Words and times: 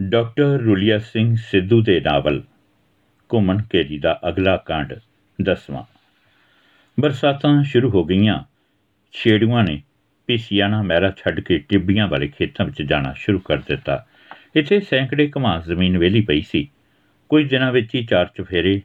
Doctor 0.00 0.44
ਰੁਲੀਆ 0.44 0.98
Singh 0.98 1.36
Sidhu 1.40 1.82
ਦੇ 1.82 2.00
novel, 2.00 2.42
ਘੁੰਮਣ 3.32 3.62
ਕੇਰੀ 3.62 3.98
ਦਾ 3.98 4.20
ਅਗਲਾ 4.28 4.56
ਕਾਂਡ 4.56 4.94
ਦਸਵਾਂ। 5.42 5.82
ਬਰਸਾਤਾਂ 7.00 7.64
ਸ਼ੁਰੂ 7.64 7.90
ਹੋ 7.90 8.04
ਗਈਆਂ। 8.04 8.44
ਛੇੜੂਆਂ 9.12 9.64
ਨੇ 9.64 9.82
ਪਿਸਿਆਣਾ 10.26 10.82
ਮਹਿਰਾ 10.82 11.10
ਛੱਡ 11.10 11.40
ਕੇ 11.40 11.58
ਟਿੱਬੀਆਂ 11.58 12.08
ਵਾਲੇ 12.08 12.28
ਖੇਤਾਂ 12.28 12.66
ਵਿੱਚ 12.66 12.82
ਜਾਣਾ 12.82 13.12
ਸ਼ੁਰੂ 13.16 13.38
ਕਰ 13.38 13.56
ਦਿੱਤਾ। 13.56 14.06
ਇੱਥੇ 14.56 14.80
ਸੈਂਕੜੇ 14.80 15.30
ਘਮਾਸ 15.38 15.64
ਜ਼ਮੀਨ 15.64 15.98
ਵੇਲੀ 15.98 16.20
ਪਈ 16.20 16.40
ਸੀ। 16.40 16.70
ਕੁਝ 17.28 17.50
ਦਿਨਾਂ 17.50 17.72
ਵਿੱਚ 17.72 17.94
ਹੀ 17.94 18.04
ਚਾਰ 18.04 18.26
ਚਫੇਰੇ 18.26 18.82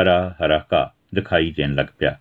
ਹਰਾ 0.00 0.36
ਹਰਾ 0.44 0.66
ਕਾ 0.70 0.94
ਦਿਖਾਈ 1.14 1.54
ਦੇਣ 1.56 1.74
ਲੱਗ 1.74 1.86
ਪਿਆ। 1.98 2.18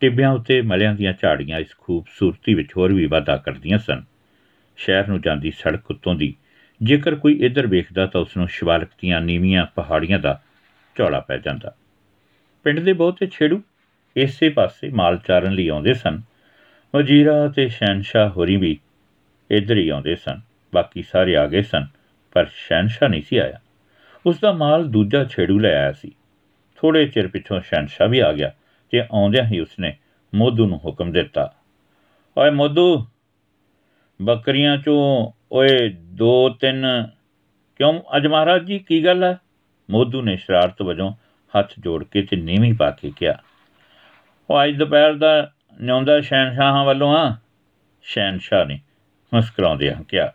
ਟਿੱਬਿਆਂ 0.00 0.30
ਉੱਤੇ 0.30 0.62
ਮਲਿਆਂ 0.62 0.94
ਦੀਆਂ 0.94 1.12
ਝਾੜੀਆਂ 1.22 1.58
ਇਸ 1.58 1.76
ਖੂਬਸੂਰਤੀ 1.78 2.54
ਵਿੱਚ 2.54 2.68
ਹੋਰ 2.76 2.92
ਵੀ 2.92 3.06
ਵਾਧਾ 3.06 3.36
ਕਰਦੀਆਂ 3.36 3.78
ਸਨ। 3.78 4.02
ਸ਼ਹਿਰ 4.76 5.08
ਨੂੰ 5.08 5.20
ਜਾਂਦੀ 5.20 5.50
ਸੜਕ 5.50 5.90
ਉੱਤੋਂ 5.90 6.14
ਦੀ 6.14 6.34
ਜੇਕਰ 6.80 7.14
ਕੋਈ 7.14 7.38
ਇੱਧਰ 7.40 7.66
ਵੇਖਦਾ 7.66 8.06
ਤਾਂ 8.06 8.20
ਉਸ 8.20 8.36
ਨੂੰ 8.36 8.46
ਸ਼ਿਵਾਲਕ 8.48 8.88
ਦੀਆਂ 9.00 9.20
ਨੀਵੀਆਂ 9.20 9.66
ਪਹਾੜੀਆਂ 9.76 10.18
ਦਾ 10.18 10.40
ਝੋਲਾ 10.96 11.20
ਪੈ 11.20 11.36
ਜਾਂਦਾ। 11.38 11.74
ਪਿੰਡ 12.64 12.80
ਦੇ 12.80 12.92
ਬਹੁਤੇ 12.92 13.26
ਛੇੜੂ 13.26 13.60
ਇਸੇ 14.16 14.48
ਪਾਸੇ 14.48 14.88
ਮਾਲ 14.88 15.18
ਚਾਰਨ 15.18 15.52
ਲਈ 15.52 15.68
ਆਉਂਦੇ 15.68 15.94
ਸਨ। 15.94 16.20
ਵਜ਼ੀਰਾ 16.94 17.46
ਤੇ 17.48 17.68
ਸ਼ਹਿਨशाह 17.68 18.28
ਹੋਰੀ 18.28 18.56
ਵੀ 18.56 18.78
ਇੱਧਰ 19.50 19.76
ਹੀ 19.76 19.88
ਆਉਂਦੇ 19.88 20.14
ਸਨ। 20.16 20.40
ਬਾਕੀ 20.72 21.02
ਸਾਰੇ 21.02 21.36
ਆ 21.36 21.46
ਗਏ 21.46 21.62
ਸਨ, 21.62 21.86
ਪਰ 22.32 22.46
ਸ਼ਹਿਨशाह 22.46 23.08
ਨਹੀਂ 23.08 23.22
ਸੀ 23.22 23.36
ਆਇਆ। 23.36 23.60
ਉਸ 24.26 24.38
ਦਾ 24.40 24.52
ਮਾਲ 24.52 24.88
ਦੂਜਾ 24.88 25.24
ਛੇੜੂ 25.24 25.58
ਲੈ 25.58 25.74
ਆਇਆ 25.76 25.92
ਸੀ। 25.92 26.12
ਥੋੜੇ 26.78 27.06
ਚਿਰ 27.06 27.28
ਪਿੱਛੋਂ 27.28 27.60
ਸ਼ਹਿਨशाह 27.60 28.08
ਵੀ 28.08 28.18
ਆ 28.18 28.32
ਗਿਆ 28.32 28.52
ਤੇ 28.92 29.00
ਆਉਂਦਿਆਂ 29.00 29.44
ਹੀ 29.44 29.60
ਉਸਨੇ 29.60 29.94
ਮੋਦੂ 30.32 30.66
ਨੂੰ 30.66 30.78
ਹੁਕਮ 30.78 31.12
ਦਿੱਤਾ, 31.12 31.52
ਓਏ 32.36 32.50
ਮੋਦੂ 32.50 33.06
ਬੱਕਰੀਆਂ 34.20 34.76
ਚੋਂ 34.76 35.32
ਓਏ 35.52 35.88
ਦੋ 36.12 36.48
ਤਿੰਨ, 36.50 36.86
ਕਿਉਂ? 37.80 38.00
ਅੱਜ 38.16 38.26
ਮਹਾਰਾਜ 38.26 38.64
ਜੀ, 38.64 38.78
ਕੀ 38.78 39.04
ਗੱਲ 39.04 39.24
ਹੈ 39.24 39.38
ਮੋਦੂ 39.88 40.22
ਨੇ 40.22 40.36
ਸ਼ਰਾਰਤ 40.36 40.82
ਵਜੋਂ 40.82 41.12
ਹੱਥ 41.54 41.72
ਜੋੜ 41.78 42.02
ਕੇ 42.04 42.22
ਤੇ 42.22 42.36
ਨੀਵੀਂ 42.36 42.72
ਪਾ 42.74 42.90
ਕੇ 42.90 43.12
ਕਿਹਾ, 43.16 43.34
ਉਹ 44.50 44.62
ਅੱਜ 44.64 44.76
ਦੁਪਹਿਰ 44.76 45.14
ਦਾ 45.14 45.52
ਨਿਉਂਦਾ 45.80 46.20
ਸ਼ਹਿਨशाह 46.20 46.82
ਵੱਲੋਂ 46.84 47.14
ਆ? 47.16 47.36
ਸ਼ਹਿਨशाह 48.04 48.64
ਨੇ 48.64 48.80
ਮੁਸਕਰਾਉਂਦੇ 49.32 49.92
ਹਾਂ 49.94 50.02
ਕਿਹਾ, 50.02 50.26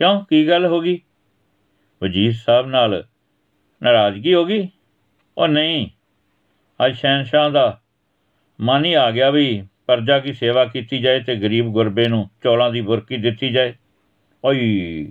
ਕਿਉਂ? 0.00 0.20
ਕੀ 0.20 0.48
ਗੱਲ 0.48 0.66
ਹੋ 0.66 0.80
ਗਈ? 0.80 1.00
ਵਜ਼ੀਰ 2.02 2.32
ਸਾਹਿਬ 2.34 2.66
ਨਾਲ 2.66 3.04
ਨਾਰਾਜ਼ਗੀ 3.82 4.34
ਹੋ 4.34 4.44
ਗਈ? 4.44 4.68
ਉਹ 5.38 5.48
ਨਹੀਂ, 5.48 5.88
ਅੱਜ 6.80 6.96
ਸ਼ਹਿਨशाह 6.96 7.48
ਦਾ 7.50 7.80
ਮਨ 8.60 8.84
ਹੀ 8.84 8.92
ਆ 8.94 9.10
ਗਿਆ 9.10 9.30
ਵੀ 9.30 9.62
ਪਰਜਾ 9.86 10.18
ਦੀ 10.18 10.32
ਸੇਵਾ 10.32 10.64
ਕੀਤੀ 10.64 10.98
ਜਾਏ 10.98 11.20
ਤੇ 11.20 11.36
ਗਰੀਬ 11.36 11.66
ਗੁਰਬੇ 11.66 12.08
ਨੂੰ 12.08 12.28
ਚੌਲਾਂ 12.44 12.70
ਦੀ 12.70 12.80
ਬੁਰਕੀ 12.80 13.16
ਦਿੱਤੀ 13.16 13.48
ਜਾਏ। 13.48 13.74
ਓਏ 14.44 15.04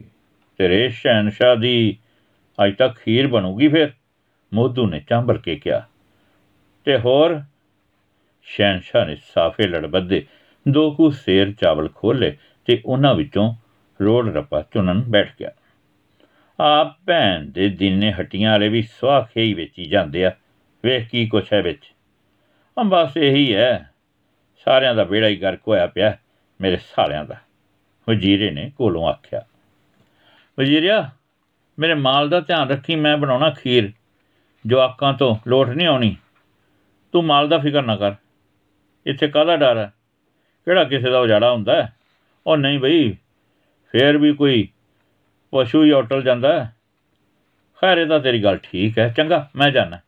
ਤੇਰੇ 0.57 0.89
ਸ਼ਹਿਨशाह 0.89 1.55
ਦੀ 1.55 1.97
ਅੱਜ 2.65 2.75
ਤੱਕ 2.75 2.97
ਖੀਰ 2.99 3.27
ਬਣੂਗੀ 3.27 3.67
ਫਿਰ? 3.67 3.91
ਮੋਦੂ 4.53 4.87
ਨੇ 4.87 4.99
ਚਾਂਬਰ 5.09 5.37
ਕੇ 5.37 5.55
ਕਿਹਾ। 5.55 5.87
ਤੇ 6.85 6.97
ਹੋਰ? 6.97 7.41
ਸ਼ਹਿਨशाह 8.43 9.05
ਨੇ 9.05 9.15
ਸਾਫੇ 9.15 9.67
ਲੜਬੱਦੇ 9.67 10.25
ਦੋ 10.67 10.91
ਕੁ 10.91 11.09
ਸੇਰ 11.09 11.53
ਚਾਵਲ 11.53 11.89
ਖੋਲੇ 11.95 12.37
ਤੇ 12.65 12.81
ਉਹਨਾਂ 12.85 13.15
ਵਿੱਚੋਂ 13.15 13.55
ਰੋੜ 14.01 14.33
ਰੱਪਾ 14.33 14.61
ਚੁਣਨ 14.61 15.01
ਬੈਠ 15.01 15.31
ਗਿਆ। 15.39 15.51
ਆਪ 16.59 16.97
ਭੈਣ 17.05 17.45
ਦੇ 17.45 17.69
ਦਿਨੇ 17.69 18.11
ਹਟੀਆਂ 18.11 18.51
ਵਾਲੇ 18.51 18.69
ਵੀ 18.69 18.81
ਸਵਾਹ 18.81 19.23
ਖੇਈ 19.23 19.53
ਵੇਚੀ 19.53 19.85
ਜਾਂਦੇ 19.85 20.25
ਆ। 20.25 20.31
ਵੇਖ 20.85 21.09
ਕੀ 21.09 21.27
ਕੁਛ 21.27 21.53
ਹੈ 21.53 21.61
ਵਿੱਚ। 21.61 21.93
ਅੰਬਾਸ 22.77 23.17
ਇਹੀ 23.17 23.55
ਹੈ। 23.55 23.91
ਸਾਰਿਆਂ 24.65 24.95
ਦਾ 24.95 25.03
ਬੇੜਾ 25.03 25.27
ਹੀ 25.27 25.35
ਗਰਕ 25.35 25.59
ਹੋਇਆ 25.67 25.87
ਪਿਆ 25.87 26.17
ਮੇਰੇ 26.61 26.77
ਸਾਰਿਆਂ 26.77 27.25
ਦਾ। 27.25 27.35
ਵਜ਼ੀਰੇ 28.09 28.49
ਨੇ 28.51 28.71
ਕੋਲੋਂ 28.77 29.07
ਆਖਿਆ, 29.07 29.41
ਵਜ਼ੀਰਿਆ, 30.59 31.09
ਮੇਰੇ 31.79 31.93
ਮਾਲ 31.93 32.29
ਦਾ 32.29 32.39
ਧਿਆਨ 32.39 32.69
ਰੱਖੀ, 32.69 32.95
ਮੈਂ 32.95 33.17
ਬਣਾਉਣਾ 33.17 33.49
ਖੀਰ। 33.49 33.91
ਜਵਾਕਾਂ 34.65 35.13
ਤੋਂ 35.13 35.35
ਲੋਟ 35.47 35.69
ਨਹੀਂ 35.69 35.87
ਆਉਣੀ, 35.87 36.15
ਤੂੰ 37.13 37.23
ਮਾਲ 37.25 37.47
ਦਾ 37.47 37.57
ਫਿਕਰ 37.57 37.83
ਨਾ 37.83 37.95
ਕਰ। 37.95 38.13
ਇੱਥੇ 39.05 39.27
ਕਾਹਦਾ 39.27 39.55
ਡਰ 39.57 39.77
ਹੈ? 39.77 39.91
ਕਿਹੜਾ 40.65 40.83
ਕਿਸੇ 40.83 41.09
ਦਾ 41.09 41.19
ਉਜਾੜਾ 41.19 41.51
ਹੁੰਦਾ 41.51 41.75
ਹੈ? 41.75 41.93
ਉਹ 42.47 42.57
ਨਹੀਂ 42.57 42.79
ਬਈ, 42.79 43.11
ਫੇਰ 43.91 44.17
ਵੀ 44.17 44.33
ਕੋਈ 44.33 44.67
ਪਸ਼ੂ 45.53 45.83
ਹੀ 45.83 45.91
ਹੋਟਲ 45.91 46.21
ਜਾਂਦਾ 46.21 46.53
ਹੈ। 46.53 46.75
ਖੈਰ, 47.81 47.97
ਇਹ 47.97 48.07
ਤਾਂ 48.07 48.19
ਤੇਰੀ 48.19 48.43
ਗੱਲ 48.43 48.57
ਠੀਕ 48.63 48.99
ਹੈ, 48.99 49.09
ਚੰਗਾ, 49.17 49.49
ਮੈਂ 49.55 49.69
ਜਾਣਾ। 49.71 49.99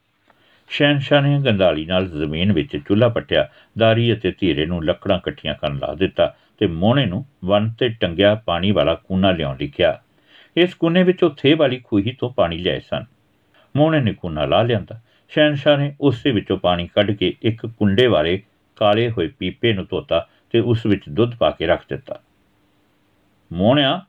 ਸ਼ਹਿਨशाह 0.69 1.21
ਨੇ 1.21 1.39
ਗੰਦਾਲੀ 1.45 1.85
ਨਾਲ 1.85 2.07
ਜ਼ਮੀਨ 2.07 2.53
ਵਿੱਚ 2.53 2.77
ਚੁੱਲ੍ਹਾ 2.77 3.09
ਪੱਟਿਆ, 3.09 3.49
ਦਾਰੀ 3.77 4.13
ਅਤੇ 4.13 4.33
ਧੀਰੇ 4.39 4.65
ਨੂੰ 4.65 4.83
ਲੱਕੜਾਂ 4.85 5.17
ਇਕੱਠੀਆਂ 5.17 5.55
ਕਰਨ 5.55 5.77
ਲਾ 5.77 5.93
ਦਿੱਤਾ। 5.93 6.35
ਤੇ 6.57 6.67
ਮੋਹਣੇ 6.67 7.05
ਨੂੰ 7.05 7.25
ਵਨ 7.45 7.71
ਤੇ 7.79 7.89
ਟੰਗਿਆ 7.89 8.35
ਪਾਣੀ 8.35 8.71
ਵਾਲਾ 8.71 8.95
ਕੂਨਾ 8.95 9.31
ਲਿਆਉਣ 9.31 9.57
ਲਈ 9.57 9.67
ਕਿਹਾ। 9.67 10.01
ਇਸ 10.57 10.73
ਕੂਨੇ 10.73 11.03
ਵਿੱਚੋਂ 11.03 11.29
ਥੇ 11.37 11.53
ਵਾਲੀ 11.53 11.81
ਖੂਹੀ 11.83 12.15
ਤੋਂ 12.19 12.29
ਪਾਣੀ 12.29 12.57
ਲਿਆਏ 12.57 12.79
ਸਨ। 12.79 13.05
ਮੋਹਣੇ 13.75 13.99
ਨੇ 13.99 14.13
ਕੂਨਾ 14.13 14.45
ਲਾ 14.45 14.61
ਲਿਆਂਦਾ। 14.61 14.99
ਸ਼ਹਿਨशाह 15.29 15.77
ਨੇ 15.77 15.95
ਉਸੇ 16.01 16.31
ਵਿੱਚੋਂ 16.31 16.57
ਪਾਣੀ 16.57 16.87
ਕੱਢ 16.87 17.11
ਕੇ 17.11 17.33
ਇੱਕ 17.41 17.65
ਕੁੰਡੇ 17.65 18.07
ਵਾਲੇ 18.07 18.41
ਕਾਲੇ 18.75 19.09
ਹੋਏ 19.09 19.27
ਪੀਪੇ 19.27 19.73
ਨੂੰ 19.73 19.85
ਧੋਤਾ 19.89 20.27
ਤੇ 20.51 20.59
ਉਸ 20.59 20.85
ਵਿੱਚ 20.85 21.01
ਦੁੱਧ 21.09 21.35
ਪਾ 21.35 21.51
ਕੇ 21.51 21.67
ਰੱਖ 21.67 21.83
ਦਿੱਤਾ। 21.89 22.19
ਮੋਹਣਿਆ, 23.53 24.01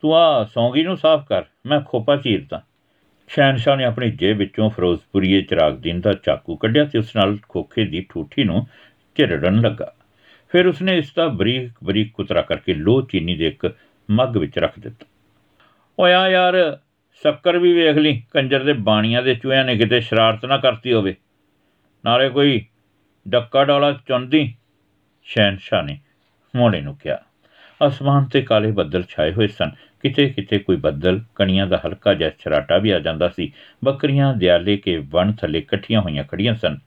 ਤੂੰ 0.00 0.16
ਆ 0.16 0.44
ਸੌਂਗੀ 0.44 0.82
ਨੂੰ 0.82 0.96
ਸਾਫ਼ 0.96 1.28
ਕਰ, 1.28 1.44
ਮੈਂ 1.66 1.80
ਖੋਪਾ 1.80 2.16
ਚੀਰਦਾ 2.16 2.62
ਸ਼ਹਿਨशाह 3.28 3.76
ਨੇ 3.76 3.84
ਆਪਣੀ 3.84 4.10
ਜੇਬ 4.10 4.36
ਵਿੱਚੋਂ 4.36 4.70
ਫਿਰੋਜ਼ਪੁਰੀਏ 4.70 5.42
ਚਿਰਾਗ 5.42 5.72
ਦਿਨ 5.72 6.00
ਦਾ 6.00 6.12
ਚਾਕੂ 6.12 6.56
ਕੱਢਿਆ 6.56 6.84
ਤੇ 6.84 6.98
ਉਸ 6.98 7.16
ਨਾਲ 7.16 7.36
ਖੋਖੇ 7.48 7.84
ਦੀ 7.84 8.06
ਠੂਠੀ 8.08 8.44
ਨੂੰ 8.44 8.66
ਝਿਰੜਨ 9.14 9.60
ਲੱਗਾ। 9.60 9.94
ਫਿਰ 10.54 10.66
ਉਸਨੇ 10.66 10.98
ਇਸ 10.98 11.12
ਦਾ 11.16 11.28
ਬਰੀਕ 11.28 11.72
ਬਰੀਕ 11.84 12.12
ਕੁਤਰਾ 12.12 12.42
ਕਰਕੇ 12.42 12.74
ਲੋ 12.74 13.02
ਚੀਨੀ 13.02 13.36
ਦੇ 13.36 13.46
ਇੱਕ 13.46 13.74
ਮੱਗ 14.10 14.36
ਵਿੱਚ 14.36 14.58
ਰੱਖ 14.58 14.78
ਦਿੱਤਾ। 14.78 15.06
ਓਇਆ 15.98 16.28
ਯਾਰ, 16.28 16.78
ਸ਼ੱਕਰ 17.22 17.58
ਵੀ 17.58 17.72
ਵੇਖ 17.72 17.96
ਲਈ, 17.96 18.22
ਕੰਜਰ 18.32 18.64
ਦੇ 18.64 18.72
ਬਾਣੀਆਂ 18.72 19.22
ਦੇ 19.22 19.34
ਚੂਹਿਆਂ 19.34 19.64
ਨੇ 19.64 19.76
ਕਿਤੇ 19.76 20.00
ਸ਼ਰਾਰਤ 20.00 20.44
ਨਾ 20.44 20.56
ਕਰਤੀ 20.56 20.92
ਹੋਵੇ। 20.92 21.14
ਨਾਲੇ 22.04 22.28
ਕੋਈ 22.28 22.66
ਡੱਕਾ 23.28 23.64
ਡੋਲਾ 23.64 23.92
ਚੁੰਦੀ 23.92 24.54
ਸ਼ਹਿਨशाह 25.24 25.82
ਨੇ 25.82 25.98
ਮੋੜੇ 26.56 26.80
ਨੂੰ 26.80 26.96
ਕਿਹਾ। 26.96 27.18
ਅਸਮਾਨ 27.86 28.24
ਤੇ 28.24 28.42
ਕਾਲੇ 28.42 28.70
ਬੱਦਲ 28.70 29.04
ਛਾਏ 29.08 29.32
ਹੋਏ 29.32 29.46
ਸਨ। 29.46 29.70
ਕਿਤੇ 30.02 30.28
ਕਿਤੇ 30.28 30.58
ਕੋਈ 30.58 30.76
ਬੱਦਲ 30.76 31.20
ਕਣੀਆਂ 31.34 31.66
ਦਾ 31.66 31.82
ਹਲਕਾ 31.86 32.14
ਜਿਹਾ 32.14 32.30
ਛਰਾਟਾ 32.30 32.78
ਵੀ 32.78 32.90
ਆ 32.90 32.98
ਜਾਂਦਾ 32.98 33.28
ਸੀ। 33.28 33.52
ਬੱਕਰੀਆਂ, 33.84 34.34
ਦਿਆਲੇ 34.34 34.76
ਕੇ 34.76 34.96
ਵਣ 34.98 35.32
ਥੱਲੇ 35.32 35.58
ਇਕੱਠੀਆਂ 35.58 36.00
ਹੋਈਆਂ 36.00 36.24
ਖੜੀਆਂ 36.24 36.54
ਸਨ। 36.54 36.78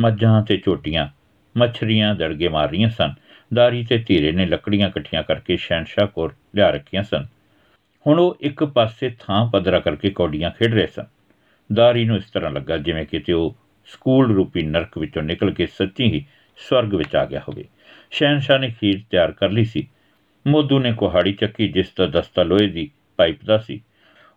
ਮੱਝਾਂ 0.00 0.42
ਤੇ 0.42 0.62
ਝੋਟੀਆਂ 0.64 1.08
ਮੱਛਰੀਆਂ 1.58 2.14
ਦੜਗੇ 2.14 2.48
ਮਾਰ 2.48 2.70
ਰਹੀਆਂ 2.70 2.88
ਸਨ। 2.88 3.14
ਦਾਰੀ 3.54 3.84
ਤੇ 3.84 3.98
ਧੀਰੇ 3.98 4.32
ਨੇ 4.32 4.46
ਲੱਕੜੀਆਂ 4.46 4.88
ਇਕੱਠੀਆਂ 4.88 5.22
ਕਰਕੇ 5.22 5.56
ਸ਼ਹਿਨशाह 5.56 6.06
ਕੋਲ 6.06 6.32
ਲਿਆ 6.54 6.70
ਰੱਖੀਆਂ 6.70 7.02
ਸਨ। 7.02 7.26
ਹੁਣ 8.06 8.18
ਉਹ 8.18 8.36
ਇੱਕ 8.40 8.64
ਪਾਸੇ 8.64 9.10
ਥਾਂ 9.20 9.46
ਪਦਰਾ 9.46 9.78
ਕਰਕੇ 9.78 10.10
ਕੌਡੀਆਂ 10.10 10.50
ਖੇਡ 10.50 10.74
ਰਹੇ 10.74 10.86
ਸਨ। 10.86 11.04
ਦਾਰੀ 11.72 12.04
ਨੂੰ 12.04 12.16
ਇਸ 12.16 12.30
ਤਰ੍ਹਾਂ 12.30 12.50
ਲੱਗਾ 12.50 12.76
ਜਿਵੇਂ 12.76 13.06
ਕਿਤੇ 13.06 13.32
ਉਹ 13.32 13.56
ਸਕੂਲ 13.86 14.34
ਰੂਪੀ 14.34 14.62
ਨਰਕ 14.62 14.98
ਵਿੱਚੋਂ 14.98 15.22
ਨਿਕਲ 15.22 15.50
ਕੇ 15.50 15.66
ਸੱਚੀ 15.66 16.04
ਹੀ 16.04 16.24
ਸਵਰਗ 16.56 16.94
ਵਿੱਚ 16.94 17.16
ਆ 17.16 17.24
ਗਿਆ 17.24 17.40
ਹੋਵੇ। 17.40 17.64
ਸ਼ਹਿਨशाह 18.10 18.58
ਨੇ 18.58 18.70
ਖੀਰ 18.80 19.02
ਤਿਆਰ 19.10 19.32
ਕਰ 19.32 19.50
ਲਈ 19.50 19.64
ਸੀ। 19.64 19.88
ਮੋਦੂ 20.46 20.78
ਨੇ 20.78 20.92
ਕੁਹਾੜੀ 20.92 21.32
ਚੱਕੀ 21.32 21.68
ਜਿਸ 21.68 21.86
ਦਾ 21.98 22.06
ਦਸਤਾ 22.06 22.42
ਲੋਹੇ 22.42 22.66
ਦੀ 22.66 22.90
ਪਾਈਪ 23.16 23.44
ਦਾ 23.44 23.58
ਸੀ। 23.58 23.80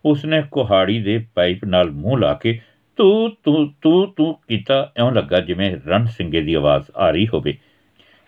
ਉਸਨੇ 0.05 0.43
ਕੁਹਾੜੀ 0.51 1.01
ਦੇ 1.01 1.25
ਪਾਈਪ 1.35 1.65
ਨਾਲ 1.65 1.91
ਮੂੰਹ 1.91 2.19
ਲਾ 2.19 2.33
ਕੇ, 2.33 2.59
ਤੂੰ 2.97 3.37
ਤੂੰ 3.43 3.73
ਤੂੰ 3.81 4.13
ਕੀਤਾ 4.61 4.91
ਐਉਂ 4.97 5.11
ਲੱਗਾ 5.11 5.39
ਜਿਵੇਂ 5.39 5.77
ਰਣ 5.87 6.05
ਸਿੰਘੇ 6.05 6.41
ਦੀ 6.41 6.53
ਆਵਾਜ਼ 6.53 6.85
ਆ 6.95 7.09
ਰਹੀ 7.09 7.27
ਹੋਵੇ। 7.27 7.57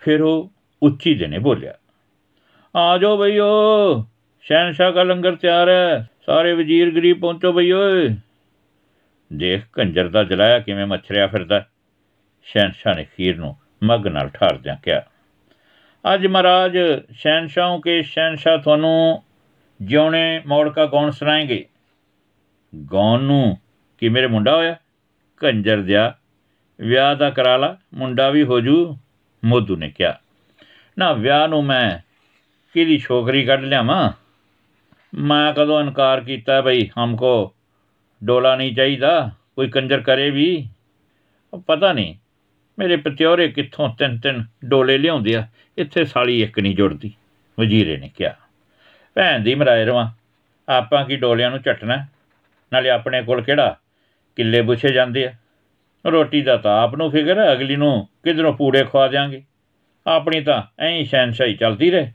ਫਿਰ 0.00 0.22
ਉਹ 0.22 0.50
ਉੱਚੀ 0.82 1.14
ਜਿਹਨੇ 1.14 1.38
ਬੋਲਿਆ, 1.38 1.74
ਆ 2.76 2.98
ਜਾਓ 2.98 3.16
ਬਈਓ 3.16 3.46
ਸ਼ਹਿਨशाह 4.42 4.90
ਦਾ 4.92 5.02
ਲੰਗਰ 5.02 5.34
ਤਿਆਰ 5.34 5.68
ਹੈ, 5.68 6.08
ਸਾਰੇ 6.26 6.52
ਵਜ਼ੀਰ 6.52 6.90
ਗਰੀਬ 6.94 7.20
ਪਹੁੰਚੋ 7.20 7.52
ਬਈ 7.52 7.70
ਓਏ 7.72 8.08
ਦੇਖ 9.32 9.62
ਕੰਜਰ 9.72 10.08
ਦਾ 10.08 10.24
ਜਲਾਇਆ 10.24 10.58
ਕਿਵੇਂ 10.58 10.86
ਮੱਛਰਿਆ 10.86 11.26
ਫਿਰਦਾ 11.26 11.66
ਸ਼ਹਿਨशाह 12.44 12.94
ਨੇ 12.94 13.06
ਖੀਰ 13.16 13.38
ਨੂੰ 13.38 13.56
ਮੱਗ 13.84 14.06
ਨਾਲ 14.06 14.28
ਠਾਰਦਿਆਂ 14.28 14.76
ਕਿਹਾ, 14.82 15.02
ਅੱਜ 16.14 16.26
ਮਹਾਰਾਜ 16.26 16.78
ਸ਼ਹਿਨशाहों 17.10 17.80
ਕੇ 17.80 18.02
ਸ਼ਹਿਨशाह 18.02 18.56
ਤੁਹਾਨੂੰ 18.56 19.22
ਜਿਉਣੇ 19.82 20.42
ਮੌੜ 20.46 20.68
ਕਾ 20.68 20.86
ਗੌਣ 20.86 21.10
ਸੁਣਾਏਗੇ। 21.10 21.64
ਗੌਣ 22.84 23.20
ਨੂੰ 23.20 23.56
ਕਿ 23.98 24.08
ਮੇਰੇ 24.08 24.26
ਮੁੰਡਾ 24.26 24.56
ਹੋਇਆ? 24.56 24.76
ਕੰਜਰ 25.36 25.80
ਦਿਆ 25.82 26.14
ਵਿਆਹ 26.80 27.16
ਦਾ 27.16 27.30
ਕਰਾ 27.30 27.56
ਲਾ, 27.56 27.76
ਮੁੰਡਾ 27.94 28.30
ਵੀ 28.30 28.42
ਹੋ 28.42 28.60
ਜੂ, 28.60 28.98
ਮੋਦੂ 29.44 29.76
ਨੇ 29.76 29.90
ਕਿਹਾ। 29.90 30.18
ਨਾ, 30.98 31.12
ਵਿਆਹ 31.12 31.48
ਨੂੰ 31.48 31.64
ਮੈਂ 31.64 31.98
ਕਿਹਦੀ 32.74 32.98
ਛੋਕਰੀ 32.98 33.44
ਕੱਢ 33.44 33.64
ਲਿਆਵਾਂ? 33.64 34.12
ਮੈਂ 35.14 35.52
ਕਦੋਂ 35.52 35.80
ਇਨਕਾਰ 35.80 36.20
ਕੀਤਾ 36.20 36.60
ਬਈ, 36.60 36.90
ਹਮਕੋ 36.98 37.54
ਡੋਲਾ 38.24 38.56
ਨਹੀਂ 38.56 38.74
ਚਾਹੀਦਾ, 38.76 39.30
ਕੋਈ 39.56 39.68
ਕੰਜਰ 39.68 40.00
ਕਰੇ 40.00 40.30
ਵੀ? 40.30 40.68
ਪਤਾ 41.66 41.92
ਨਹੀਂ, 41.92 42.14
ਮੇਰੇ 42.78 42.96
ਪਤਿਓਰੇ 42.96 43.48
ਕਿੱਥੋਂ 43.48 43.88
ਤਿੰਨ 43.94 44.18
ਤਿੰਨ 44.20 44.44
ਡੋਲੇ 44.64 44.98
ਲਿਆਉਂਦੇ 44.98 45.36
ਆ, 45.36 45.46
ਇੱਥੇ 45.78 46.04
ਸਾਲੀ 46.04 46.42
ਇੱਕ 46.42 46.58
ਨਹੀਂ 46.58 46.76
ਜੁੜਦੀ, 46.76 47.12
ਵਜ਼ੀਰੇ 47.60 47.96
ਨੇ 47.96 48.10
ਕਿਹਾ। 48.16 48.34
ਭੈਣ 49.14 49.40
ਦੀ 49.40 49.54
ਮਰਾਏ 49.54 49.84
ਰਵਾਂ, 49.84 50.10
ਆਪਾਂ 50.68 51.04
ਕੀ 51.04 51.16
ਡੋਲਿਆਂ 51.16 51.50
ਨੂੰ 51.50 51.62
ਝਟਣਾ? 51.62 52.06
ਨਾਲੇ 52.72 52.90
ਆਪਣੇ 52.90 53.22
ਕੋਲ 53.22 53.42
ਕਿਹੜਾ? 53.42 53.76
ਕਿੱਲੇ 54.36 54.62
ਪੁੱਛੇ 54.62 54.88
ਜਾਂਦੇ 54.88 55.26
ਆ। 55.26 55.32
ਰੋਟੀ 56.12 56.42
ਦਾ 56.42 56.56
ਤਾਂ 56.56 56.82
ਆਪ 56.82 56.94
ਨੂੰ 56.94 57.10
ਫਿਕਰ 57.10 57.38
ਹੈ, 57.38 57.52
ਅਗਲੀ 57.52 57.76
ਨੂੰ 57.76 58.08
ਕਿਧਰੋਂ 58.22 58.52
ਪੂੜੇ 58.52 58.84
ਖਵਾ 58.84 59.08
ਜਾਾਂਗੇ 59.08 59.42
ਆਪਣੀ 60.06 60.40
ਤਾਂ 60.40 60.62
ਐਂ 60.78 61.04
ਸ਼ੈਨਸ਼ਾਹੀ 61.04 61.54
ਚੱਲਦੀ 61.54 61.90
ਰਹੇ। 61.90 62.12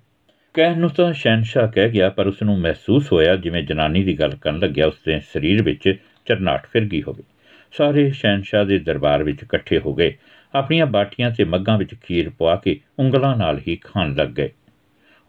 ਕਹਿਣ 0.53 0.79
ਨੂੰ 0.79 0.89
ਤਾਂ 0.89 1.13
ਸ਼ੈਨਸ਼ਾਹ 1.13 1.67
ਕਹਿ 1.67 1.89
ਗਿਆ, 1.89 2.09
ਪਰ 2.09 2.27
ਉਸ 2.27 2.43
ਨੂੰ 2.43 2.59
ਮਹਿਸੂਸ 2.59 3.11
ਹੋਇਆ 3.11 3.35
ਜਿਵੇਂ 3.35 3.63
ਜਨਾਨੀ 3.63 4.03
ਦੀ 4.03 4.19
ਗੱਲ 4.19 4.35
ਕਰਨ 4.35 4.59
ਲੱਗਿਆ 4.59 4.87
ਉਸ 4.87 4.95
ਦੇ 5.05 5.19
ਸਰੀਰ 5.19 5.63
ਵਿੱਚ 5.63 5.95
ਚਰਨਾਟ 6.25 6.65
ਫਿਰ 6.65 6.85
ਗਈ 6.85 7.01
ਹੋਵੇ। 7.01 7.23
ਸਾਰੇ 7.71 8.11
ਸ਼ੈਨਸ਼ਾਹ 8.11 8.65
ਦੇ 8.65 8.79
ਦਰਬਾਰ 8.79 9.23
ਵਿੱਚ 9.23 9.43
ਇਕੱਠੇ 9.43 9.79
ਹੋ 9.79 9.93
ਗਏ। 9.93 10.17
ਆਪਣੀਆਂ 10.55 10.85
ਬਾਟੀਆਂ 10.85 11.31
ਤੇ 11.31 11.43
ਮੱਗਾਂ 11.43 11.77
ਵਿੱਚ 11.77 11.95
ਖੀਰ 11.95 12.29
ਪਵਾ 12.29 12.55
ਕੇ 12.55 12.79
ਉਂਗਲਾਂ 12.99 13.35
ਨਾਲ 13.35 13.59
ਹੀ 13.67 13.75
ਖਾਣ 13.75 14.15
ਲੱਗ 14.15 14.27
ਗਏ। 14.27 14.49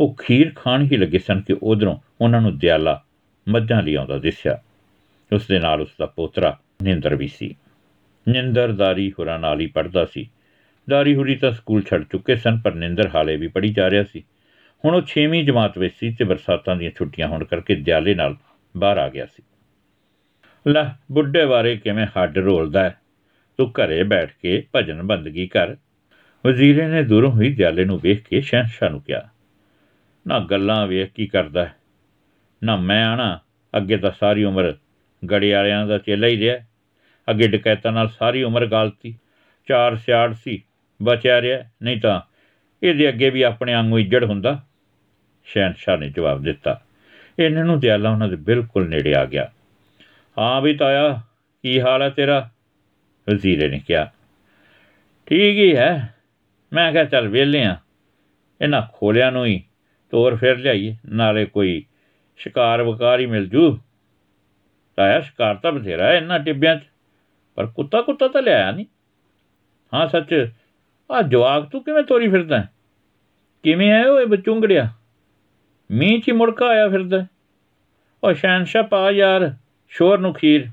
ਉਹ 0.01 0.15
ਖੀਰ 0.15 0.53
ਖਾਣ 0.57 0.83
ਹੀ 0.83 0.97
ਲੱਗੇ 0.97 1.19
ਸਨ 1.19 1.41
ਕਿ 1.41 1.57
ਉਧਰੋਂ 1.63 1.97
ਉਹਨਾਂ 2.21 2.41
ਨੂੰ 2.41 2.59
ਦਿਆਲਾ 2.59 3.03
ਮੱਝਾਂ 3.49 3.83
ਲਈ 3.83 3.95
ਆਉਂਦਾ 3.95 4.19
ਦਿਸਿਆ। 4.19 4.63
ਉਸ 5.33 5.47
ਦੇ 5.47 5.59
ਨਾਲ 5.59 5.81
ਉਸ 5.81 5.89
ਦਾ 5.99 6.07
ਪੋਤਰਾ 6.07 6.59
ਨਿੰਦਰ 6.83 7.15
ਵੀ 7.15 7.29
ਸੀ। 7.29 7.55
ਨਿੰਦਰ 8.27 8.73
ਦਾਰੀ 8.73 9.11
ਹੁਰਾਂ 9.11 9.39
ਨਾਲ 9.39 9.61
ਹੀ 9.61 9.67
ਪੜਦਾ 9.67 10.05
ਸੀ। 10.05 10.29
ਦਾਰੀ 10.89 11.15
ਹੁਰੀ 11.15 11.35
ਤਾਂ 11.37 11.53
ਸਕੂਲ 11.53 11.83
ਛੱਡ 11.83 12.05
ਚੁੱਕੇ 12.05 12.37
ਸਨ, 12.37 12.59
ਪਰ 12.59 12.75
ਨਿੰਦਰ 12.75 13.11
ਹਾਲੇ 13.15 13.37
ਵੀ 13.37 13.49
ਪੜੀ 13.49 13.73
ਜਾ 13.73 13.91
ਰਿਹਾ 13.91 14.05
ਸੀ। 14.05 14.23
ਹੁਣ 14.85 14.95
ਉਹ 14.95 15.03
6ਵੀਂ 15.07 15.45
ਜਮਾਤ 15.45 15.79
ਵਿੱਚ 15.79 15.95
ਸੀ 15.95 16.11
ਤੇ 16.11 16.25
ਬਰਸਾਤਾਂ 16.25 16.77
ਦੀਆਂ 16.77 16.91
ਛੁੱਟੀਆਂ 16.91 17.29
ਹੋਣ 17.29 17.45
ਕਰਕੇ 17.45 17.75
ਦਿਆਲੇ 17.75 18.15
ਨਾਲ 18.15 18.37
ਬਾਹਰ 18.75 18.99
ਆ 18.99 19.09
ਗਿਆ 19.09 19.27
ਸੀ। 19.27 19.43
ਲੈ, 20.67 20.85
ਬੁੱਢੇ 21.13 21.45
ਬਾਰੇ 21.47 21.77
ਕਿਵੇਂ 21.77 22.07
ਹੱਡ 22.07 22.39
ਰੋਲਦਾ 22.39 22.83
ਹੈ? 22.85 22.97
ਤੂੰ 23.59 23.71
ਘਰੇ 23.71 24.03
ਬੈਠ 24.03 24.33
ਕੇ 24.43 24.63
ਭਜਨ 24.77 25.03
ਬੰਦਗੀ 25.03 25.47
ਕਰ। 25.47 25.77
ਵਜ਼ੀਰੇ 26.45 26.87
ਨੇ 26.87 27.03
ਦੂਰੋਂ 27.03 27.33
ਹੀ 27.41 27.55
ਦਿਆਲੇ 27.55 27.85
ਨੂੰ 27.85 27.99
ਵੇਖ 27.99 28.23
ਕੇ 28.23 28.41
ਸ਼ਹਿਨशाह 28.41 28.91
ਨੂੰ 28.91 29.01
ਕਿਹਾ, 29.03 29.29
ਨਾ 30.27 30.39
ਗੱਲਾਂ 30.41 30.87
ਵੇਖ 30.87 31.11
ਕੀ 31.13 31.27
ਕਰਦਾ 31.27 31.65
ਹੈ? 31.65 31.75
ਨਾ 32.63 32.77
ਮੈਂ 32.77 33.05
ਆਣਾ, 33.07 33.39
ਅੱਗੇ 33.75 33.97
ਤਾਂ 33.97 34.11
ਸਾਰੀ 34.11 34.45
ਉਮਰ 34.45 34.75
ਗੜੇ 35.23 35.53
ਵਾਲਿਆਂ 35.53 35.87
ਦਾ 35.87 35.99
ਚੇਲਾ 35.99 36.27
ਹੀ 36.27 36.39
ਰਿਹਾ 36.39 36.57
ਅੱਗੇ 37.31 37.49
ਡਕੈਤਾਂ 37.49 37.93
ਨਾਲ 37.93 38.09
ਸਾਰੀ 38.09 38.43
ਉਮਰ 38.43 38.67
ਗਾਲਤੀ। 38.67 39.19
ਚਾਰ 39.69 39.97
ਸਿਆੜ 39.97 40.33
ਸੀ, 40.33 40.63
ਬਚਿਆ 41.03 41.41
ਰਿਹਾ, 41.41 41.63
ਨਹੀਂ 41.83 42.01
ਤਾਂ 42.01 42.21
ਇਹਦੇ 42.83 43.09
ਅੱਗੇ 43.09 43.31
ਵੀ 43.31 43.43
ਆਪਣੇ 43.43 43.75
ਵਾਂਗੂ 43.75 43.99
ਇੱਜੜ 43.99 44.25
ਹੁੰਦਾ। 44.25 44.63
ਸ਼ਹਿਨशाह 45.45 45.97
ਨੇ 45.97 46.11
ਜਵਾਬ 46.11 46.43
ਦਿੱਤਾ। 46.43 46.81
ਇਹਨਾਂ 47.39 47.65
ਨੂੰ 47.65 47.81
ਦਿਆਲਾ 47.81 48.11
ਉਹਨਾਂ 48.11 48.29
ਦੇ 48.29 48.37
ਬਿਲਕੁਲ 48.37 48.89
ਨੇੜੇ 48.89 49.15
ਆ 49.15 49.25
ਗਿਆ। 49.25 49.51
ਹਾਂ 50.39 50.63
ਵੀ 50.63 50.77
ਤਾਇਆ, 50.77 51.21
ਕੀ 51.63 51.81
ਹਾਲ 51.81 52.03
ਹੈ 52.03 52.11
ਤੇਰਾ? 52.11 52.51
ਵਜ਼ੀਰੇ 53.29 53.69
ਨੇ 53.69 53.81
ਕਿਹਾ। 53.87 54.13
ਠੀਕ 55.27 55.57
ਹੀ 55.57 55.77
ਹੈ। 55.77 56.15
ਮੈਂ 56.73 56.93
ਕਿਹਾ 56.93 57.05
ਚੱਲ 57.05 57.29
ਵਿਹਲੇ 57.29 57.65
ਆ। 57.65 57.77
ਇਹਨਾਂ 58.61 58.83
ਖੋਲਿਆਂ 58.95 59.33
ਨੂੰ 59.33 59.47
ਹੀ 59.47 59.65
ਤੋਰ 60.11 60.37
ਫੇਰ 60.37 60.59
ਲਿਆਈਏ, 60.59 60.97
ਨਾਲੇ 61.07 61.45
ਕੋਈ 61.45 61.85
ਸ਼ਿਕਾਰ 62.37 62.83
ਵਕਾਰ 62.83 63.21
ਹੀ 63.21 63.27
ਮਿਲ 63.27 63.47
ਜੂ। 63.47 63.79
ਤਾਇਆ, 64.97 65.21
ਸ਼ਿਕਾਰ 65.21 65.55
ਤਾਂ 65.55 65.73
ਬਥੇਰਾ 65.73 66.07
ਹੈ 66.07 66.17
ਇਹਨਾਂ 66.17 66.39
ਟਿੱਬਿਆਂ 66.39 66.77
'ਚ। 66.77 66.83
ਪਰ 67.61 67.67
ਕੁੱਤਾ 67.67 68.03
ਕੁੱਤਾ 68.03 68.29
ਤਾਂ 68.29 68.43
ਲਿਆਇਆ 68.43 68.71
ਨਹੀਂ। 68.71 68.87
ਹਾਂ, 69.95 70.09
ਸੱਚ। 70.09 70.51
ਆ 71.13 71.23
ਜਵਾਕ, 71.23 71.65
ਤੂੰ 71.65 71.85
ਕਿਵੇਂ 71.85 72.03
ਤੋਰੀ 72.03 72.29
ਫਿਰਦਾ 72.29 72.67
ਕਿਵੇਂ 73.63 73.93
ਆਇਆ 73.93 74.13
ਓਏ 74.13 74.25
ਬਚੁੰਗੜਿਆ 74.25 74.89
ਮੀਂਹ 75.91 76.21
'ਚ 76.21 76.31
ਮੁੜਕਾ 76.31 76.67
ਆਇਆ 76.67 76.89
ਫਿਰਦਾ 76.89 77.27
ਓ 78.25 78.33
ਸ਼ਹਿਨशाह 78.33 78.87
ਪਾ 78.87 79.11
ਯਾਰ, 79.11 79.55
ਸ਼ੋਰ 79.89 80.19
ਨੂੰ 80.19 80.35
ਖੀਰ। 80.35 80.69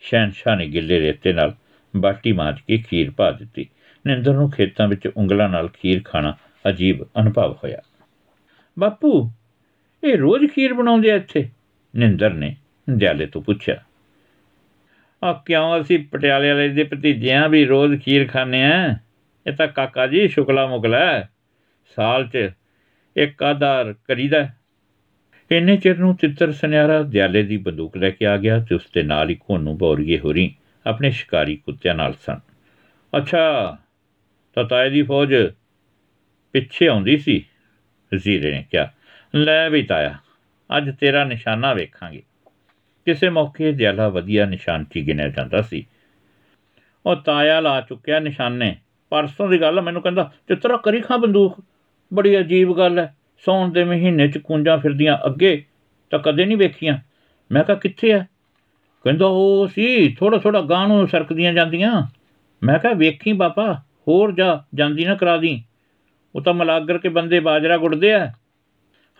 ਸ਼ਹਿਨशाह 0.00 0.56
ਨੇ 0.56 0.66
ਗਿੱਲੇ 0.66 1.00
ਰੇਤੇ 1.00 1.32
ਨਾਲ 1.32 1.54
ਬਾਟੀ 1.96 2.32
ਮਾਰ 2.32 2.52
ਕੇ 2.68 2.78
ਖੀਰ 2.78 3.10
ਪਾ 3.10 3.30
ਦਿੱਤੀ। 3.30 3.68
ਨਿੰਦਰ 4.06 4.34
ਨੂੰ 4.34 4.50
ਖੇਤਾਂ 4.50 4.88
ਵਿੱਚ 4.88 5.08
ਉਂਗਲਾਂ 5.16 5.48
ਨਾਲ 5.48 5.68
ਖੀਰ 5.68 6.02
ਖਾਣਾ 6.04 6.36
ਅਜੀਬ 6.68 7.02
ਅਨੁਭਵ 7.02 7.58
ਹੋਇਆ। 7.64 7.78
ਬਾਪੂ, 8.78 9.30
ਇਹ 10.04 10.18
ਰੋਜ਼ 10.18 10.50
ਖੀਰ 10.50 10.74
ਬਣਾਉਂਦੇ 10.74 11.10
ਆ 11.10 11.14
ਇੱਥੇ? 11.14 11.48
ਨਿੰਦਰ 11.96 12.32
ਨੇ 12.32 12.56
ਦਿਆਲੇ 12.90 13.26
ਤੋਂ 13.26 13.42
ਪੁੱਛਿਆ। 13.42 13.82
ਆ 15.24 15.32
ਕਿਉਂ 15.46 15.80
ਅਸੀਂ 15.80 15.98
ਪਟਿਆਲੇ 16.04 16.52
ਵਾਲੇ 16.52 16.68
ਦੇ 16.68 16.84
ਭਤੀਜਿਆਂ 16.84 17.48
ਵੀ 17.48 17.64
ਰੋਜ਼ 17.64 18.00
ਖੀਰ 18.00 18.28
ਖਾਂਦੇ 18.28 18.62
ਆ 18.64 18.96
ਇਹ 19.46 19.52
ਤਾਂ 19.52 19.68
ਕਾਕਾ 19.68 20.06
ਜੀ 20.06 20.28
ਸ਼ੁਕਲਾ 20.28 20.66
ਮੁਗਲਾ 20.66 21.28
ਸਾਲ 21.96 22.28
'ਚ 22.28 22.50
ਇੱਕ 23.16 23.42
ਆਧਾਰ 23.42 23.92
ਕਰੀਦਾ 23.92 24.48
ਇੰਨੇ 25.50 25.76
ਚਿਰ 25.76 25.98
ਨੂੰ 25.98 26.16
ਤਿੱਤਰ 26.16 26.52
ਸੁਨਿਆਰਾ 26.52 27.02
ਦਿਆਲੇ 27.02 27.42
ਦੀ 27.42 27.56
ਬੰਦੂਕ 27.56 27.96
ਲੈ 27.96 28.10
ਕੇ 28.10 28.26
ਆ 28.26 28.36
ਗਿਆ 28.36 28.58
ਤੇ 28.60 28.74
ਉਸ 28.74 28.82
ਦੇ 28.94 29.02
ਨਾਲ 29.02 29.30
ਹੀ 29.30 29.34
ਕੋਨੂ 29.34 29.76
ਬੌਰੀਏ 29.76 30.18
ਹੋਰੀ 30.18 30.54
ਆਪਣੇ 30.86 31.10
ਸ਼ਿਕਾਰੀ 31.10 31.56
ਕੁੱਤਿਆਂ 31.56 31.94
ਨਾਲ 31.94 32.14
ਸਨ। 32.26 32.40
ਅੱਛਾ 33.16 33.76
ਤਾਂ 34.54 34.64
ਤਾਏ 34.64 34.90
ਦੀ 34.90 35.02
ਫੌਜ 35.02 35.34
ਪਿੱਛੇ 36.52 36.88
ਆਉਂਦੀ 36.88 37.18
ਸੀ, 37.18 37.44
ਵਜ਼ੀਰੇ 38.14 38.52
ਨੇ 38.52 38.64
ਕਿਹਾ। 38.70 38.92
ਲੈ 39.34 39.70
ਵੀ 39.70 39.82
ਤਾਇਆ, 39.82 40.14
ਅੱਜ 40.76 40.90
ਤੇਰਾ 41.00 41.24
ਨਿਸ਼ਾਨਾ 41.24 41.72
ਵੇਖਾਂਗੇ। 41.74 42.22
ਕਿਸੇ 43.06 43.28
ਮੌਕੇ 43.28 43.72
ਦਿਆਲਾ 43.72 44.08
ਵਧੀਆ 44.08 44.46
ਨਿਸ਼ਾਨਚੀ 44.46 45.06
ਗਿਣਿਆ 45.06 45.28
ਜਾਂਦਾ 45.28 45.62
ਸੀ। 45.62 45.86
ਉਹ 47.06 47.16
ਤਾਇਆ 47.16 47.60
ਲਾ 47.60 47.80
ਚੁੱਕਿਆ 47.80 48.20
ਨਿਸ਼ਾਨੇ। 48.20 48.76
ਪਰਸੋਂ 49.10 49.48
ਦੀ 49.48 49.60
ਗੱਲ 49.60 49.80
ਮੈਨੂੰ 49.80 50.02
ਕਹਿੰਦਾ, 50.02 50.32
ਚਿੱਤਰਾ 50.48 50.76
ਕਰੀ 50.76 51.00
ਖਾਂ 51.00 51.18
ਬੰਦੂਕ? 51.18 51.64
ਬੜੀ 52.14 52.38
ਅਜੀਬ 52.38 52.78
ਗੱਲ 52.78 52.98
ਹੈ 52.98 53.16
ਸੌਣ 53.44 53.72
ਦੇ 53.72 53.84
ਮਹੀਨੇ 53.84 54.28
ਚ 54.28 54.38
ਕੁੰਜਾਂ 54.38 54.78
ਫਿਰਦੀਆਂ 54.78 55.18
ਅੱਗੇ 55.26 55.64
ਤਾਂ 56.10 56.18
ਕਦੇ 56.18 56.44
ਨਹੀਂ 56.44 56.56
ਵੇਖੀਆਂ। 56.56 56.98
ਮੈਂ 57.52 57.64
ਕਿਹਾ, 57.64 57.76
ਕਿੱਥੇ 57.76 58.12
ਆ 58.12 58.18
ਕਹਿੰਦਾ, 59.04 59.26
ਉਹ 59.26 59.68
ਸੀ 59.74 60.14
ਥੋੜਾ 60.14 60.38
ਥੋੜਾ 60.38 60.60
ਗਾਂ 60.60 60.88
ਨੂੰ 60.88 61.08
ਸਰਕਦੀਆਂ 61.08 61.52
ਜਾਂਦੀਆਂ। 61.52 62.06
ਮੈਂ 62.62 62.78
ਕਿਹਾ, 62.78 62.92
ਵੇਖੀ 62.92 63.32
ਬਾਪਾ 63.32 63.74
ਹੋਰ 64.08 64.32
ਜਾ, 64.32 64.64
ਜਾਂਦੀ 64.74 65.04
ਨਾ 65.04 65.14
ਕਰਾ 65.14 65.36
ਦੀ। 65.36 65.62
ਉਹ 66.34 66.40
ਤਾਂ 66.40 66.54
ਮਲਾਗਰ 66.54 66.98
ਕੇ 66.98 67.08
ਬੰਦੇ 67.08 67.40
ਬਾਜਰਾ 67.40 67.76
ਗੁੱਡਦੇ 67.76 68.14
ਆ 68.14 68.32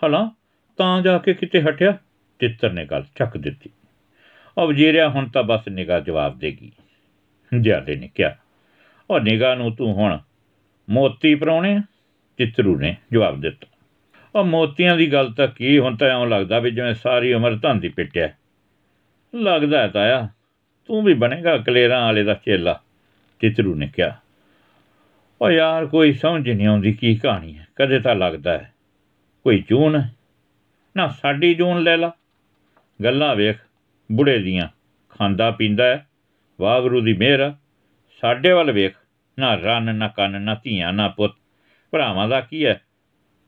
ਹਲਾ, 0.05 0.31
ਤਾਂ 0.77 1.03
ਜਾ 1.03 1.19
ਕੇ 1.19 1.35
ਕਿਤੇ 1.35 1.63
ਹਟਿਆ? 1.63 1.99
ਤਿੱਤਰ 2.39 2.73
ਨੇ 2.73 2.85
ਗੱਲ 2.85 3.05
ਚੱਕ 3.17 3.37
ਦਿੱਤੀ। 3.37 3.71
ਉਹ 4.57 4.69
ਵਜੀਰਿਆ 4.69 5.09
ਹੁਣ 5.09 5.29
ਤਾਂ 5.29 5.43
ਬਸ 5.43 5.69
ਨਿਗਾਹ 5.69 6.01
ਜਵਾਬ 6.01 6.39
ਦੇਗੀ 6.39 6.71
ਜਿਆਦੇ 7.53 7.97
ਨੇ 7.97 8.09
ਕਿਹਾ, 8.15 8.35
ਉਹ 9.11 9.21
ਨਿਗਾਹ 9.21 9.57
ਨੂੰ 9.57 9.75
ਤੂੰ 9.77 9.93
ਹੁਣ 9.95 10.19
ਮੋਤੀ 10.89 11.35
ਪਰਾਉਣੇ 11.35 11.79
ਚਿੱਤਰੂ 12.39 12.79
ਨੇ 12.79 12.95
ਜਵਾਬ 13.13 13.41
ਦਿੱਤਾ, 13.41 13.67
ਉਹ 14.35 14.45
ਮੋਤੀਆਂ 14.45 14.97
ਦੀ 14.97 15.13
ਗੱਲ 15.13 15.33
ਤਾਂ 15.33 15.49
ਕੀ, 15.49 15.79
ਹੁਣ 15.79 15.97
ਤਾਂ 15.97 16.09
ਐਂ 16.09 16.27
ਲੱਗਦਾ 16.27 16.59
ਵੀ 16.59 16.71
ਜਿਵੇਂ 16.71 16.95
ਸਾਰੀ 16.95 17.33
ਉਮਰ 17.33 17.57
ਧੰਦੀ 17.57 17.89
ਪਿੱਟਿਆ 17.89 18.29
ਲੱਗਦਾ 19.35 19.81
ਹੈ 19.83 19.89
ਤਾਇਆ 19.89 20.29
ਤੂੰ 20.89 21.03
ਵੀ 21.05 21.15
ਬਣੇਗਾ 21.15 21.57
ਕਲੇਰਾਂ 21.59 22.01
ਵਾਲੇ 22.01 22.23
ਦਾ 22.25 22.35
ਚੇਲਾ। 22.35 22.81
ਚਿੱਤਰੂ 23.41 23.75
ਨੇ 23.75 23.87
ਕਿਹਾ, 23.87 24.17
ਉਹ 25.41 25.51
ਯਾਰ 25.51 25.87
ਕੋਈ 25.87 26.13
ਸਮਝ 26.13 26.49
ਨਹੀਂ 26.51 26.67
ਆਉਂਦੀ 26.67 26.93
ਕੀ 26.93 27.15
ਕਹਾਣੀ 27.15 27.57
ਹੈ 27.59 27.67
ਕਦੇ 27.77 27.99
ਤਾਂ 28.01 28.15
ਲੱਗਦਾ 28.15 28.53
ਹੈ 28.53 28.73
ਕੋਈ 29.47 29.63
ਜੂਨ 29.69 30.03
ਨਾ 30.97 31.07
ਸਾਡੀ 31.09 31.55
ਜੂਨ 31.55 31.83
ਲੈ 31.83 31.97
ਲਾ। 31.97 32.11
ਗੱਲਾਂ 33.01 33.35
ਵੇਖ 33.37 33.57
ਬੁੜੇ 34.13 34.39
ਦੀਆਂ। 34.39 34.69
ਖਾਂਦਾ 35.09 35.51
ਪੀਂਦਾ 35.51 35.85
ਹੈ। 35.85 36.07
ਵਾਗਰੂ 36.61 37.01
ਦੀ 37.01 37.13
ਮਿਹਰ। 37.13 37.55
ਸਾਡੇ 38.21 38.53
ਵੱਲ 38.53 38.73
ਵੇਖ। 38.73 38.95
ਨਾ 39.39 39.55
ਰਨ, 39.55 39.95
ਨਾ 39.95 40.09
ਕੰਨ, 40.09 40.43
ਨਾ 40.43 40.55
ਧੀਆਂ, 40.55 40.93
ਨਾ 40.93 41.09
ਪੁੱਤ। 41.09 41.33
ਭਰਾਵਾਂ 41.91 42.29
ਦਾ 42.29 42.41
ਕੀ 42.41 42.67
ਹੈ? 42.67 42.81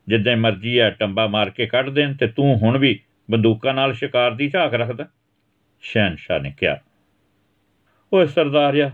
ਜਿੱਦਾਂ 0.07 0.37
ਮਰਜ਼ੀ 0.37 0.79
ਹੈ 0.79 0.89
ਟੰਬਾ 0.89 1.27
ਮਾਰ 1.27 1.49
ਕੇ 1.49 1.65
ਕੱਢ 1.65 1.89
ਦੇਣ 1.89 2.15
ਤੇ 2.15 2.27
ਤੂੰ 2.27 2.57
ਹੁਣ 2.57 2.77
ਵੀ 2.77 2.99
ਬੰਦੂਕਾਂ 3.31 3.73
ਨਾਲ 3.73 3.93
ਸ਼ਿਕਾਰ 3.93 4.31
ਦੀ 4.31 4.49
ਝਾਕ 4.49 4.73
ਰੱਖਦਾ। 4.73 5.07
ਸ਼ਹਿਨशाह 5.81 6.39
ਨੇ 6.39 6.53
ਕਿਹਾ, 6.57 6.77
ਓਏ 8.13 8.25
ਸਰਦਾਰਿਆ, 8.25 8.91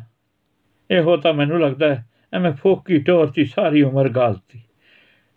ਇਹੋ 0.91 1.17
ਤਾਂ 1.17 1.33
ਮੈਨੂੰ 1.33 1.61
ਲੱਗਦਾ 1.61 1.95
ਹੈ 1.95 2.05
ਐਵੇਂ 2.33 2.51
ਫੋਕੀ 2.51 2.99
ਟੋਰ 2.99 3.31
ਦੀ 3.31 3.45
ਸਾਰੀ 3.45 3.81
ਉਮਰ 3.81 4.09
ਗਾਲਤੀ। 4.09 4.61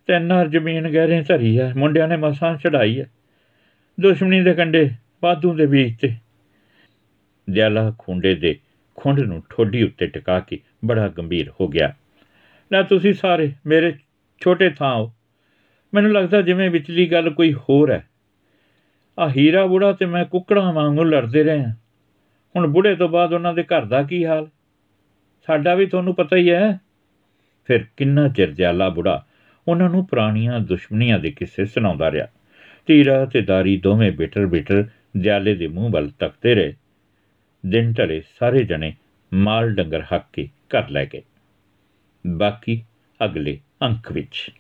ਤੇ 0.06 0.18
ਨਰ 0.18 0.48
ਜ਼ਮੀਨ 0.48 0.88
ਗਹਿਰੇ 0.88 1.22
ਧਰੀ 1.22 1.60
ਹੈ। 1.60 1.74
ਮੁੰਡਿਆਂ 1.74 2.08
ਨੇ 2.08 2.16
ਮਸਾਂ 2.16 2.56
ਚੜਾਈ 2.56 3.00
ਹੈ। 3.00 3.06
ਦੁਸ਼ਮਣੀ 4.00 4.42
ਦੇ 4.42 4.54
ਕੰਡੇ 4.54 4.90
ਬਾਦੂ 5.22 5.54
ਦੇ 5.54 5.66
ਬੀਚ 5.66 6.00
ਤੇ। 6.00 6.12
ਦਿਆਲਾ 7.50 7.94
ਖੁੰਡੇ 7.98 8.34
ਦੇ 8.34 8.58
ਖੁੰਡ 8.96 9.20
ਨੂੰ 9.20 9.42
ਠੋਡੀ 9.50 9.82
ਉੱਤੇ 9.82 10.06
ਟਿਕਾ 10.06 10.40
ਕੇ 10.40 10.58
ਬੜਾ 10.84 11.08
ਗੰਭੀਰ 11.08 11.52
ਹੋ 11.60 11.68
ਗਿਆ। 11.68 11.94
ਨਾ 12.72 12.82
ਤੁਸੀਂ 12.82 13.12
ਸਾਰੇ 13.12 13.52
ਮੇਰੇ 13.66 13.92
ਛੋਟੇ 14.40 14.70
ਥਾਂ 14.70 14.96
ਹੋ 14.96 15.12
ਮੈਨੂੰ 15.94 16.12
ਲੱਗਦਾ 16.12 16.42
ਜਿਵੇਂ 16.42 16.70
ਵਿਚਲੀ 16.70 17.12
ਗੱਲ 17.12 17.30
ਕੋਈ 17.30 17.52
ਹੋਰ 17.52 17.90
ਹੈ। 17.90 18.08
ਆ 19.18 19.30
ਹੀਰਾ 19.30 19.66
ਬੁੜਾ 19.66 19.92
ਤੇ 19.92 20.06
ਮੈਂ 20.06 20.24
ਕੁੱਕੜਾਂ 20.24 20.72
ਵਾਂਗੂ 20.72 21.04
ਲੜਦੇ 21.04 21.42
ਰਹੇ 21.42 21.64
ਹਾਂ। 21.64 21.74
ਹੁਣ 22.56 22.66
ਬੁੜੇ 22.66 22.96
ਤੋਂ 22.96 23.08
ਬਾਅਦ 23.08 23.32
ਉਹਨਾਂ 23.32 23.54
ਦੇ 23.54 23.62
ਘਰ 23.62 23.84
ਦਾ 23.84 24.02
ਕੀ 24.02 24.26
ਹਾਲ? 24.26 24.48
ਸਾਡਾ 25.46 25.74
ਵੀ 25.74 25.86
ਤੁਹਾਨੂੰ 25.86 26.14
ਪਤਾ 26.14 26.36
ਹੀ 26.36 26.50
ਹੈ। 26.50 26.80
ਫਿਰ 27.66 27.84
ਕਿੰਨਾ 27.96 28.28
ਚਿਰ 28.28 28.54
ਦਿਆਲਾ 28.54 28.88
ਬੁੜਾ 28.88 29.26
ਉਹਨਾਂ 29.68 29.90
ਨੂੰ 29.90 30.06
ਪੁਰਾਣੀਆਂ 30.06 30.60
ਦੁਸ਼ਮਣੀਆਂ 30.60 31.18
ਦੇ 31.18 31.30
ਕਿੱਸੇ 31.30 31.64
ਸੁਣਾਉਂਦਾ 31.64 32.10
ਰਿਹਾ। 32.10 32.26
ਤੀਰਾ 32.86 33.24
ਤੇ 33.24 33.40
ਦਾਰੀ 33.40 33.76
ਦੋਵੇਂ 33.76 34.12
ਬਿਟਰ 34.12 34.46
ਬਿਟਰ 34.46 34.84
ਦਿਆਲੇ 35.16 35.54
ਦੇ 35.54 35.66
ਮੂੰਹ 35.66 35.90
ਵੱਲ 35.90 36.10
ਤੱਕਦੇ 36.10 36.54
ਰਹੇ। 36.54 36.74
ਦਿਨ 37.66 37.92
ਢਲੇ 37.92 38.22
ਸਾਰੇ 38.38 38.64
ਜਣੇ 38.64 38.94
ਮਾਲ 39.34 39.74
ਡੰਗਰ 39.74 40.02
ਹੱਕ 40.02 40.26
ਕੇ 40.32 40.46
ਘਰ 40.46 40.88
ਲੈ 40.88 41.06
ਗਏ। 41.06 41.22
ਬਾਕੀ 42.26 42.84
ਅਗਲੇ 43.24 43.60
ਅੰਕ 43.82 44.12
ਵਿੱਚ। 44.12 44.50